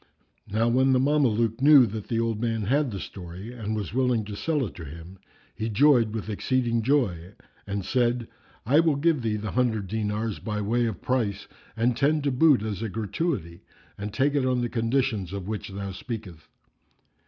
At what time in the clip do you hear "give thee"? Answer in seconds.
8.95-9.35